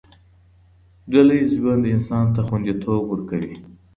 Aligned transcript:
ډله 1.11 1.33
ييز 1.39 1.51
ژوند 1.59 1.83
انسان 1.93 2.25
ته 2.35 2.41
خونديتوب 2.47 3.01
ورکوي. 3.07 3.55